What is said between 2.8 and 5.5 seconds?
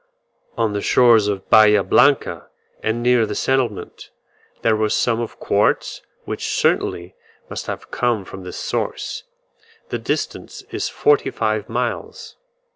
and near the settlement, there were some of